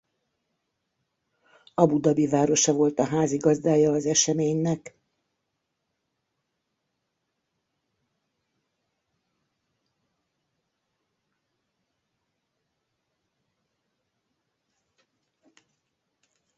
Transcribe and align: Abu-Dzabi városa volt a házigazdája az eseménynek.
Abu-Dzabi 1.75 2.27
városa 2.29 2.73
volt 2.73 2.99
a 2.99 3.05
házigazdája 3.05 3.91
az 3.91 4.05
eseménynek. 4.05 4.95